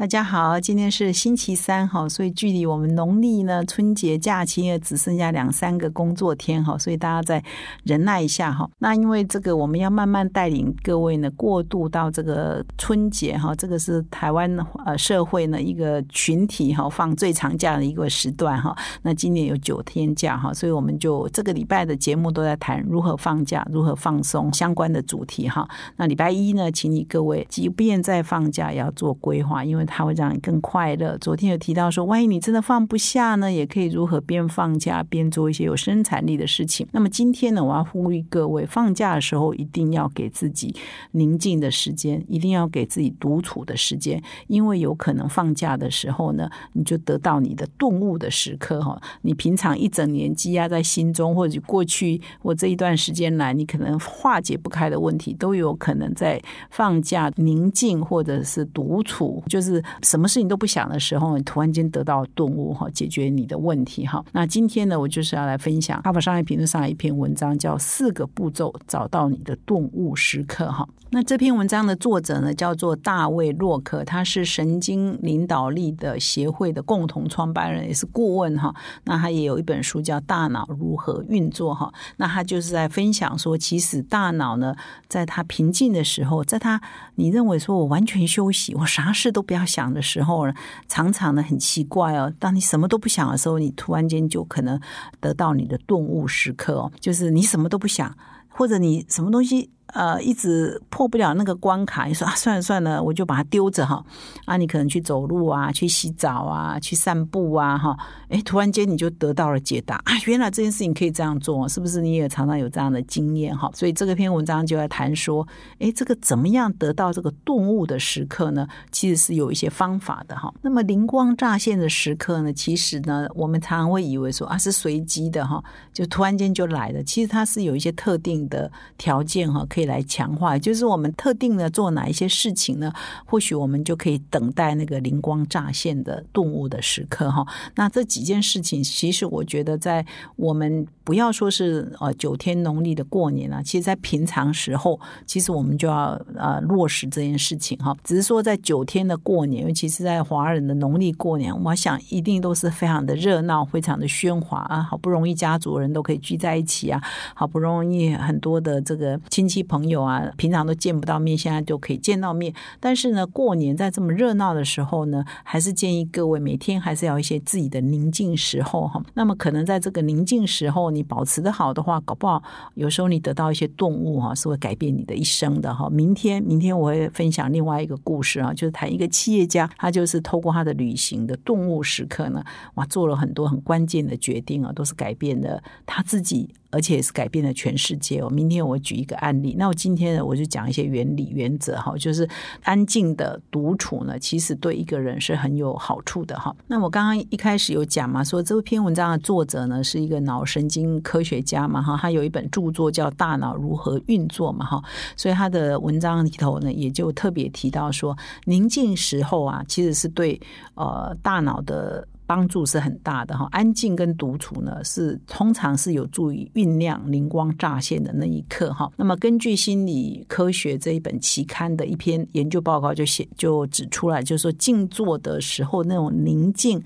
[0.00, 7.44] 大家好，今天是星期三哈，所以距离我们农历呢春节假期也只剩下两三个工作天哈，所以大家再
[7.84, 8.66] 忍耐一下哈。
[8.78, 14.50] 那因为这个我们要慢慢带领各位呢过渡到这个春节哈，这个是台湾
[14.86, 18.74] 呃社会呢一个群体哈放最长假的一个时段哈。
[19.02, 25.68] 那今年有九天假哈，所以我们就这个礼拜的节目都在谈如何放假、如何放松相关的主题哈。
[25.96, 31.18] 那礼拜一呢，请你各位即便在放假也要做规划，因为它会让你更快乐。
[31.18, 36.86] 昨天有提到说，万一你真的放不下呢，也可以如何边放假边做一些有生产力的事情。
[36.92, 40.74] 那么今天呢，我要呼吁各位，放假的时候一定要给自己
[41.10, 49.00] 宁静的时间，一定要给自己独处的时间，因为有可能放假的时候呢，你就得到你的顿悟的时刻哈。
[49.22, 59.79] 你平常一整年积压在心中，或者过去我这一段时间来，你可能化解不开的问题，都有可能在放假宁静或者是独处，就是。
[60.02, 64.24] 什么事情都不想的时候，你突然间得到顿悟哈，解决你的问题哈。
[64.32, 70.88] 那今天呢，我就是要来分享《哈佛商业评论》上一篇文章，叫《四个步骤找到你的顿悟时刻》哈。
[71.12, 78.72] 那这篇文章的作者呢，叫做大卫洛克，他是神经领导力的协会的共同创办人，也是顾问哈。
[79.04, 81.92] 那他也有一本书叫《大脑如何运作》哈。
[82.18, 84.76] 那他就是在分享说，其实大脑呢，
[85.08, 86.80] 在他平静的时候，在他
[87.16, 89.92] 你认为说我完全休息，我啥事都不要想。
[89.92, 90.54] 的时候呢，
[90.88, 92.32] 常常呢很奇怪哦。
[92.38, 94.80] 当你什么都不想的时候，你突然间就可能
[95.20, 98.16] 得到你的顿悟时刻哦，就是你什么都不想，
[98.48, 99.70] 或者你什么东西。
[99.94, 104.04] 呃，一直破不了那个关卡，你说 啊，算了算了，我就把它丢着哈。
[104.44, 107.96] 啊，你可能去走路啊，去洗澡啊，去散步啊，哈。
[108.28, 112.00] 哎，突然间你就得到了解答啊，原来这件事情可以这样做，是不是？
[112.00, 113.68] 你也常常有这样的经验哈。
[113.74, 115.46] 所以这个篇文章就在谈说，
[115.80, 118.68] 哎，这个怎么样得到这个顿悟的时刻呢？
[118.92, 120.52] 其实是有一些方法的哈。
[120.62, 125.60] 那么灵光乍现的时刻呢，其实呢，我们常常会以为说啊是随机的哈，
[125.92, 127.02] 就突然间就来了。
[127.02, 129.79] 其实它是有一些特定的条件哈，可以。
[129.84, 132.92] 来强化，就是我们特定的做哪一些事情呢？
[133.24, 137.46] 或许我们就可以等待那个灵光乍现的顿悟的时刻哈。
[137.76, 140.04] 那这几件事情，其实我觉得在
[140.36, 147.96] 我们不要说是呃九天农历的过年啊，其实在平常时候，其实我们就要呃落实这件事情哈。
[148.02, 154.82] 只是说在九天的过年，尤其是在华人的农历过年，我想一定都是非常的热闹，非常的喧哗啊！
[154.82, 157.00] 好不容易家族人都可以聚在一起啊，
[157.34, 159.60] 好不容易很多的这个亲戚。
[159.70, 162.52] 朋友啊，平常都见不到面，现在就可以见到面。
[162.80, 169.00] 但是呢，过年在这么热闹的时候呢，还是建议各位每天还是要一些自己的宁静时候哈。
[169.14, 172.42] 那么可能在这个宁静时候，你保持的好的话，搞不好
[172.74, 175.88] 有时候你得到一些顿悟哈，是会改变你的一生的哈。
[175.88, 182.42] 明天，明天我会分享另外一个故事啊，就是谈一个企业家，他就是透过他的旅行的顿悟时刻呢，
[182.74, 186.48] 哇，做了很多很关键的决定啊，都是改变了他自己。
[186.70, 188.30] 而且也是改变了全世界哦。
[188.30, 192.28] 明天我举一个案例，那我今天呢，我就讲一些原理原则哈，就是
[192.62, 196.54] 安静的独处呢，其实对一个人是很有好处的哈。
[196.66, 204.82] 那我刚刚一开始有讲嘛，说这篇文章的作者呢是一个脑神经科学家嘛哈，他有一本著作叫《大脑如何运作》嘛哈，
[205.16, 210.40] 所以他的文章里头呢也就特别提到说，宁静时候啊，其实是对
[210.74, 212.06] 呃大脑的。
[212.30, 218.88] 帮助是很大的哈，安静跟独处呢，是通常是有助于酝酿灵光乍现的那一刻哈。
[218.94, 226.80] 那么根据心理科学这一本期刊的一篇研究报告，就写就指出来，就是说静坐的时候那种宁静、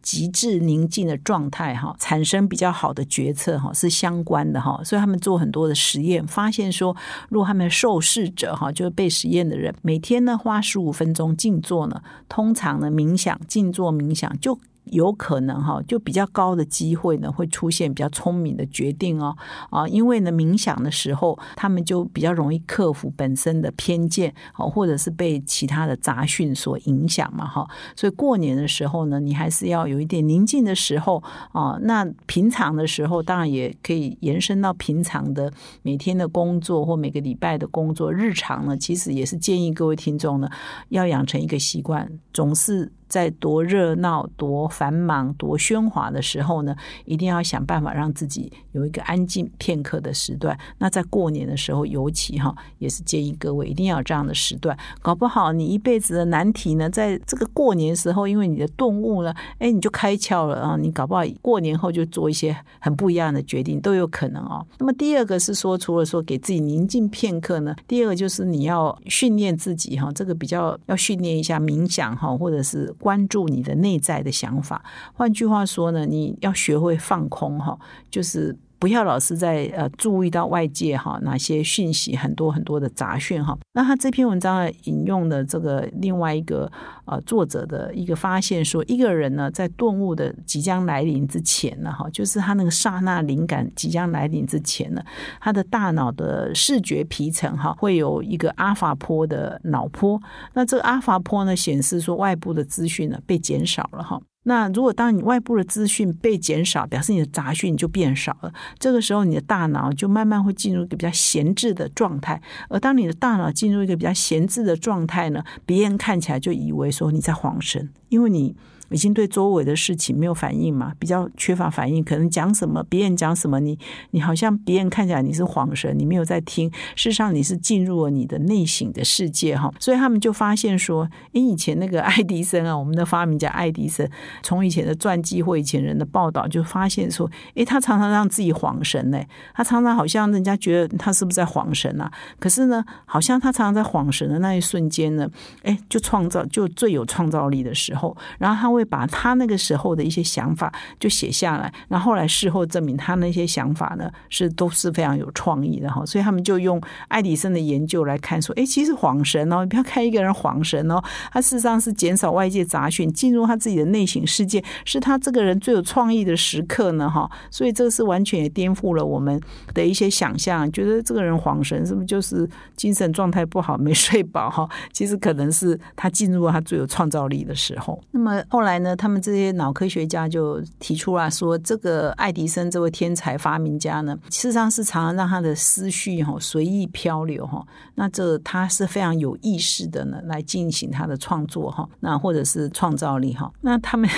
[0.00, 4.80] 极致宁静的状态哈，产生比较好的决策哈，是相关的哈。
[4.82, 6.96] 所以他们做很多的实验，发现说，
[7.28, 12.00] 如果他们受试者哈，就是被实验的人，每天呢花十五分钟静坐呢，
[12.30, 14.58] 通常呢冥想、静坐冥想就。
[14.86, 19.36] 有可能哈，就比较高的机会呢，会出现比较聪明的决定哦
[19.70, 27.68] 啊，因为呢，冥想的时候，他们就比较容易克服本身的偏见哦，或者是被其他的杂讯所影响嘛哈。
[27.94, 31.22] 所以过年的时候呢，你还是要有一点宁静的时候
[31.52, 31.78] 啊。
[31.82, 40.48] 那平常的时候，当然也可以延伸到平常的每天的工作或每个礼拜的工作日常呢，其实也是建议各位听众呢，
[40.90, 42.92] 要养成一个习惯，总是。
[43.08, 46.74] 在多热闹、多繁忙、多喧哗的时候呢，
[47.04, 50.58] 一定要想办法让自己有一个安静片刻的时段。
[50.78, 54.76] 那在过年的时候，尤其哈，也是建议各位一定要有这样的时段。
[55.00, 60.76] 搞不好你一辈子的难题呢，在这个过年时候，因为你的顿悟呢，哎，你就开窍了啊！
[60.76, 64.66] 你搞不好过年后就做一些很不一样的决定，都有可能哦。
[64.78, 72.92] 那么第二个是说，除了说给自己宁静片刻呢，第二个就是你要训练自己哈，这个比较要训练一下冥想哈，或者是。
[72.98, 77.78] 关注你的内在的想法，换句话说呢，你要学会放空哈，
[78.10, 78.56] 就是。
[78.78, 83.56] 不要老是在呃注意到外界哈哪些讯息很多很多的杂讯哈。
[83.72, 86.70] 那他这篇文章引用的这个另外一个
[87.04, 95.02] 呃作者的一个发现说，一个人呢在顿悟的即将来临之前呢哈，就是他那个刹那灵感即将来临之前呢，
[95.40, 100.20] 他的大脑的视觉皮层哈会有一个阿法波的脑波。
[100.54, 104.20] 那这个阿法波呢显示说外部的资讯呢被减少了哈。
[104.46, 108.52] 那如果当你外部的资讯被减少，表示你的杂讯就变少了。
[108.78, 112.40] 这个时候，你的大脑就慢慢会进入一个比较闲置的状态。
[112.68, 118.56] 而当你的大脑进入一个比较闲置的状态呢，别人看起来就以为说你在晃神，因为你。
[118.90, 123.78] 已经对周围的事情没有反应嘛，比较缺乏反应，可能讲什么别人讲什么，你
[124.12, 129.72] 你好像别人看起来你是恍神，你没有在听，事实上你是进入了你的内省的世界哈。
[129.80, 134.08] 所以他们就发现说，诶，以前那个 爱迪生啊，我们的发明家爱迪生，
[134.42, 139.20] 从以前的传记或以前人的报道就发现说，诶，他常常让自己恍神呢，
[139.54, 142.08] 他常常好像人家觉得他是不是在恍神啊？
[142.38, 145.28] 可是呢，好像他常常在恍神的那一瞬间呢，
[145.62, 148.75] 诶，就创造就最有创造力的时候，然后他。
[148.76, 161.02] 会把他那个时候的一些想法就写下来，然后来事后证明他那些想法呢是都是非常有创意的哈，所以他们就用爱迪生的研究来看说，哎，其实恍神哦，你不要看一个人恍神哦，
[161.32, 169.40] 他事实上是减少外界杂讯，进入他自己的内省世界，是他这个人最有创意的时刻呢哈，所以这个是完全也颠覆了我们
[169.72, 174.68] 的一些想象，觉得这个人恍神是不是就是精神状态不好，没睡饱哈？
[174.92, 177.98] 其实可能是他进入他最有创造力的时候。
[178.10, 178.65] 那么后来。
[178.66, 187.64] 来呢，他们这些脑科学家就提出了说，这个爱迪生这位天才发明家呢，事实上是常常让他的思绪哈随意漂流哈。
[187.94, 193.50] 那这他是非常有意识的呢，来进行他的创作哈，那或者是创造力哈。
[193.60, 194.10] 那他们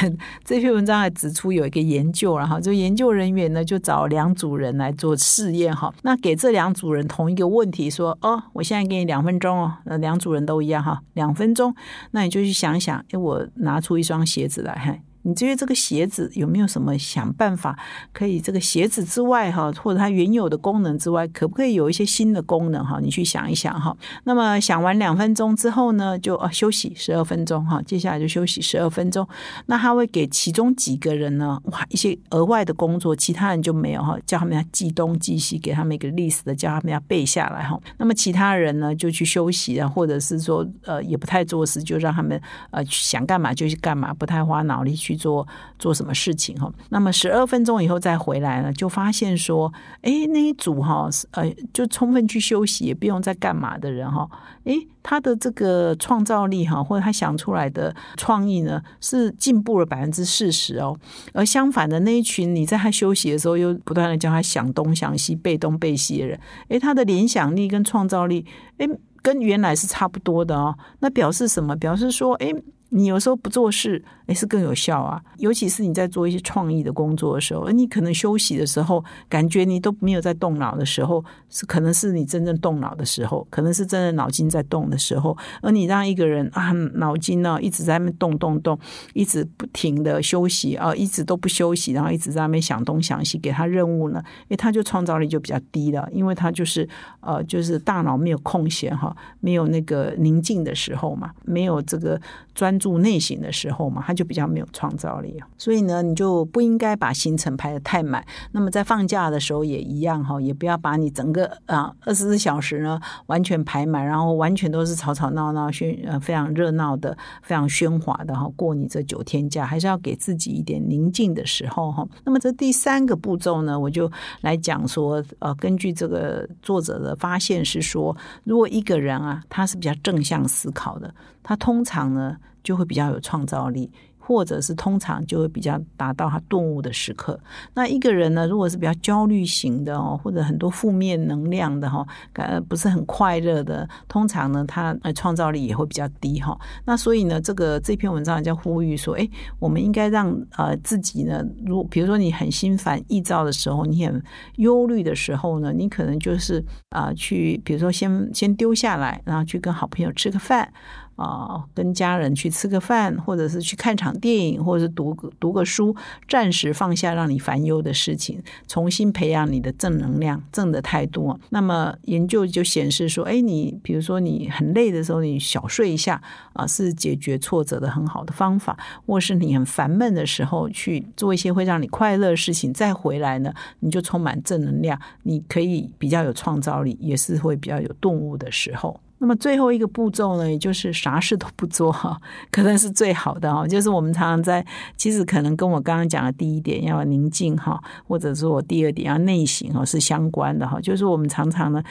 [0.43, 5.95] 这篇文章还指出有一个研究，然后就研究人员呢就找两组人来做试验哈。
[6.03, 11.75] 那给这两组人同一个问题说，哦，我现在给你两分钟哦，那两组人都一样哈，两分钟，
[12.12, 14.38] 那你就去想想，哎，我拿出一双鞋。
[14.38, 15.02] 鞋子来。
[15.28, 17.78] 你至于这个鞋子有没有什么想办法
[18.14, 22.98] 可以这个鞋子之外哈，或者它原有的功能之外，可不可以有一些新的功能哈？
[22.98, 23.94] 你去想一想哈。
[24.25, 27.82] 那么想完两分钟之后呢，就呃休息十二分钟哈。
[27.82, 29.28] 接下来就休息十二分钟。
[29.66, 37.78] 那他会给其中几个人呢，哇一些额外的工作，其他人就没有哈，叫他们要记东记西，给他们一个历史的，叫他们要背下来哈。
[37.98, 42.40] 那么其他人呢，就去休息啊，或者是说呃也不太做事，就让他们
[42.70, 45.18] 呃想干嘛就去干嘛，不太花脑力去。
[45.19, 45.47] 做
[45.79, 46.73] 做什么事情哈？
[46.88, 49.70] 那么十二分钟以后再回来呢，就发现说，
[50.03, 54.26] 哎，那一组哈，呃，就充分去休息，也不用再干嘛的人哈，
[54.65, 60.97] 哎，他的这个创造力哈，或者他想出来的创意呢，是进步了百分之四十哦。
[61.35, 68.47] 而相反的那一群，你在他休息的时候，又不断的叫他想东想西、背东背西的人，哎，他的联想力跟创造力，
[68.79, 68.88] 哎，
[69.21, 70.76] 跟原来是差不多的哦。
[71.00, 71.75] 那表示什么？
[71.76, 72.52] 表示说，哎。
[72.90, 75.23] 你有时候不做事，也是更有效啊。
[75.37, 85.37] 尤其是你在做一些创意的工作的时候，而你可能休息的时候，感觉你都没有在动脑的时候，是可能是你真正动脑的时候，可能是真的脑筋在动的时候。
[85.61, 88.78] 而你让一个人啊，脑筋呢一直在那边动动动，
[89.12, 96.88] 一直不停的休息啊，一直都不休息，然后一直在那边想东想西，给他任务呢，因为他就创造力就比较低了，因为他就是
[97.21, 102.18] 呃，就是大脑没有空闲哈，没有那个宁静的时候嘛，没有这个
[102.54, 102.77] 专。
[102.78, 105.42] 注内省的时候嘛，他就比较没有创造力。
[105.56, 108.25] 所以呢，你就不应该把行程排的太满。
[108.52, 118.49] 那么在放假的时候也一样哈，也不要把你整个啊二十四小时呢完全排满，然后完全都是吵吵闹闹、喧呃非常热闹的、非常喧哗的哈。
[118.56, 122.06] 过你这九天假，还是要给自己一点宁静的时候哈。
[122.25, 124.11] 那么这第三个步骤呢，我就
[124.42, 131.12] 来讲说，呃，根据这个作者的发现是说，如果一个人啊，他是比较正向思考的，
[131.49, 132.37] 他通常呢。
[132.64, 133.90] 就会比较有创造力。
[134.28, 137.40] 或者是通常就会比较达到他顿悟的时刻。
[137.73, 146.55] 那一个人呢，如果是比较焦虑型的哦，或者很多负面能量的哈，呃，不是很快乐的，通常呢，他呃创造力也会比较低哈。
[146.85, 149.26] 那所以呢，这个这篇文章叫呼吁说，哎，
[149.59, 154.23] 我们应该让呃自己呢，如比如说你很心烦意躁的时候，你很
[154.57, 160.71] 忧虑的时候呢，你可能就是啊去，比如说先先丢下来，然后去跟好朋友吃个饭。
[161.18, 165.94] 啊，跟家人去吃个饭，或者是去看场电影，或者是读个读个书，
[166.28, 171.37] 暂时放下让你烦忧的事情，重新培养你的正能量、正的态度。
[171.50, 176.22] 那么研究就显示说，哎，你比如说你很累的时候，你小睡一下
[176.52, 189.00] 啊，是解决挫折的很好的方法；或是你很烦闷的时候，去做一些会让你快乐的事情，再回来呢，你就充满正能量，你可以比较有创造力，也是会比较有动物的时候。
[189.20, 192.20] 那么最后一个步骤呢，也就是啥事都不做哈，
[192.50, 193.66] 可能是最好的哈。
[193.66, 194.64] 就是我们常常在，
[194.96, 200.80] 其实可能跟我刚刚讲的第一点要宁静哈，或者是我第二点要内省哈，是相关的哈。
[200.80, 201.82] 就是我们常常呢，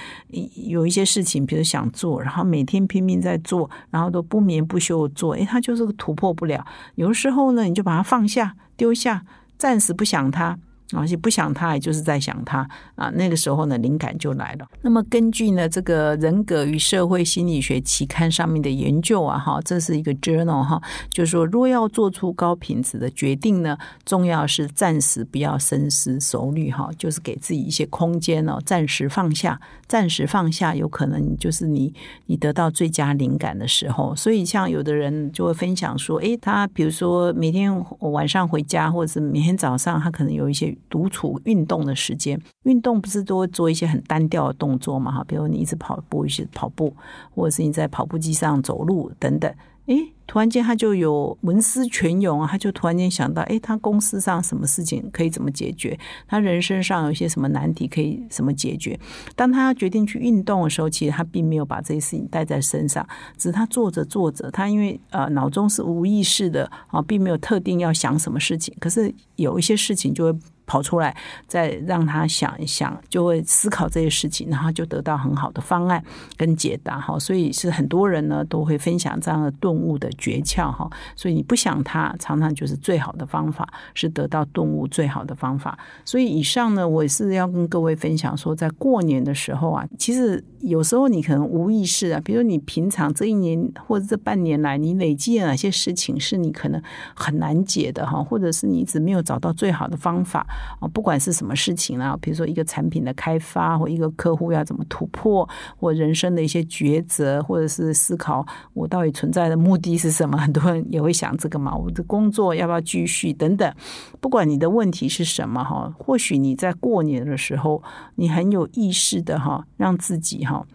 [0.56, 6.66] 有一些事情，比如想做，然后每天拼命在做，然后都不眠不休做，诶，它就是突破不了。
[6.96, 9.26] 有的时候呢，你就把它放下、丢下，
[9.58, 10.58] 暂时不想它。
[10.96, 13.10] 而且不想他，也就是在想他啊。
[13.16, 14.68] 那个时候呢，灵感就来了。
[14.82, 31.94] 那么根据呢这个人格与社会心理学期刊上面的研究啊，哈，这是一个 journal 哈，就是说，若要做出高品质的决定呢，重要是暂时不要深思熟虑哈，就是给自己一些空间哦，暂时放下，暂时放下，有可能就是你
[32.28, 34.16] 你得到最佳灵感的时候。
[34.16, 40.77] 所以像有的人就会分享说，诶，他比如说每天晚上回家，或者是每天早上，他可能有一些。
[40.90, 45.12] 独处运动的时间，运动不是都会做一些很单调的动作嘛？
[45.12, 46.94] 哈，比如你一直跑步，一些跑步，
[47.34, 49.54] 或者是你在跑步机上走路等等。
[49.86, 55.98] 诶，突然间他就有文思泉涌，他就突然间想到，诶，他公司上什么事情可以怎么解决？
[56.28, 59.00] 他人生上有一些什么难题可以怎么解决？
[59.34, 63.08] 当他决定去运动的时候，其实他并没有把这些事情带在身上，
[63.38, 70.40] 只是他做着做着，他因为呃脑中是无意识的啊，并没有特定要想什么事情，可是有一些事情就会。
[70.68, 71.16] 跑出来，
[71.48, 76.04] 再让他想一想，就会思考这些事情，然后就得到很好的方案
[76.36, 77.18] 跟解答哈。
[77.18, 80.88] 所以是很多人呢都会分享这样的顿悟的诀窍哈。
[81.16, 85.80] 所以你不想他，常常就是最好的方法，是得到顿悟最好的方法。
[86.04, 96.82] 所以以上呢，我是要跟各位分享说，在过年的时候啊，其实有时候你可能无意识啊，比如你平常这一年或者这半年来，你累积了哪些事情是你可能
[97.16, 100.46] 很难解的哈，或者是你一直没有找到最好的方法。
[100.80, 111.76] 啊，不管是什么事情啊，比如说一个产品的开发，或一个客户要怎么突破，或人生的一些抉择，或者是思考我到底存在的目的是什么，很多人也会想这个嘛。
[111.76, 113.74] 我的工作要不要继续等等，
[114.20, 117.82] 不管你的问题是什么哈，或许你在过年的时候，
[118.16, 120.66] 你很有意识的哈，让自己哈。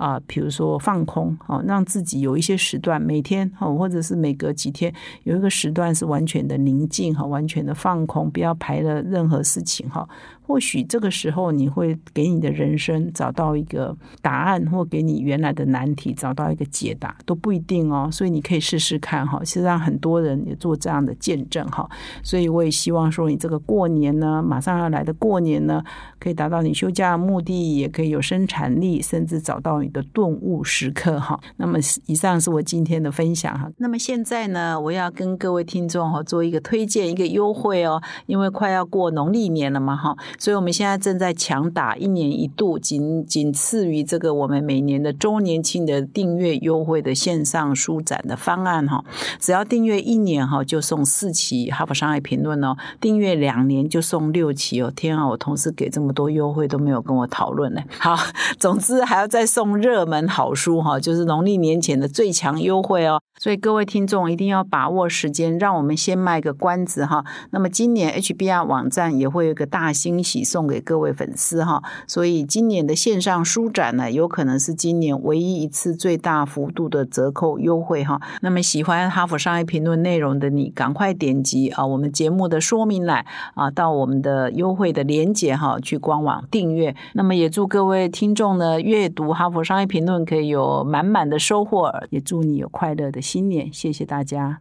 [0.00, 4.90] 啊，比如说放空，好，让自己有一些时段，每天哈，或者是每隔几天
[5.24, 10.08] 有一个时段是完全的宁静哈，完全的放空，不要排了任何事情哈。
[10.46, 18.08] 或许这个时候你会给你的人生找到一个答案，或给你原来的难题找到一个解答，都不一定哦。
[18.10, 19.38] 所以你可以试试看哈。
[19.44, 21.88] 实际上很多人也做这样的见证哈。
[22.24, 25.84] 所以我也希望说，你这个过年呢，马上要来的过年呢，
[26.20, 31.40] 可以达到你休假的目的，也可以有生产力，甚至找到你的顿悟时刻哈。
[31.56, 33.70] 那么以上是我今天的分享哈。
[33.78, 40.14] 那么现在呢，我要跟各位听众哈做一个推荐，一个优惠哦，因为快要过农历年了嘛哈。
[40.38, 49.02] 所以我们现在正在强打一年一度，仅仅次于这个我们每年的周年庆的订阅优惠的线上书展的方案哈。
[49.38, 54.92] 只要订阅一年哈，就送四期《哈佛商业评论》哦；订阅两年就送六期哦。
[54.94, 57.80] 天啊，我同事给这么多优惠都没有跟我讨论呢。
[57.98, 58.16] 好，
[58.58, 63.20] 总之还要再送热门好书哈，就是农历年前的最强优惠哦。
[63.38, 67.24] 所以各位听众一定要把握时间，让我们先卖个关子哈。
[67.52, 78.20] 那么今年 HBR 网站也会有个大惊喜送给各位粉丝哈，所以今年的线上书展呢，有可能是今年唯一一次最大幅度的折扣优惠哈。
[78.42, 83.24] 那么喜欢哈佛商业评论内容的你，赶快点击啊我们节目的说明栏
[83.54, 86.96] 啊，到我们的优惠的链接哈，去官网订阅。
[87.12, 93.72] 那么也祝各位听众呢，阅读哈佛商业评论可以有满满的收获，也祝你有快乐的新年。
[93.72, 94.58] 谢谢大家。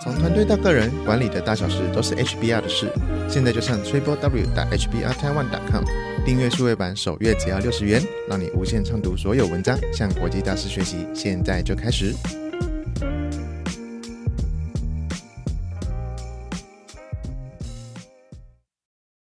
[0.00, 2.88] 从团队到个人，管理的大小事都是 HBR 的事。
[3.28, 5.84] 现在就上 triple w 打 hbr taiwan com
[6.24, 11.06] 订阅数位版，首月只要六十元，让你无限畅读所有文章，向国际大师学习。
[11.12, 12.14] 现在就开始。